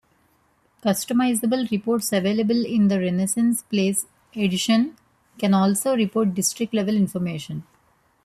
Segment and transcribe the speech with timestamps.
[0.83, 4.97] Customizable reports available in the Renaissance Place edition
[5.37, 7.63] can also report district-level information.